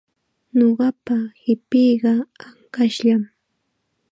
[0.57, 2.11] Ñuqapa qipiiqa
[2.45, 3.23] ankashllam.